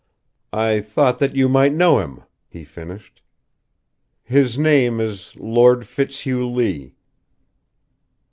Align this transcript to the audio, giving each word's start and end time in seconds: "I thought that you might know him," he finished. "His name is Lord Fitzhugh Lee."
"I 0.55 0.79
thought 0.81 1.19
that 1.19 1.35
you 1.35 1.47
might 1.47 1.73
know 1.73 1.99
him," 1.99 2.23
he 2.49 2.63
finished. 2.63 3.21
"His 4.23 4.57
name 4.57 4.99
is 4.99 5.35
Lord 5.35 5.85
Fitzhugh 5.85 6.47
Lee." 6.49 6.95